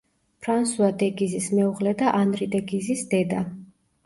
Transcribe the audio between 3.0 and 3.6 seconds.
დედა.